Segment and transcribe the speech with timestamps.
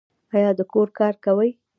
[0.35, 1.49] ایا د کور کار کوي؟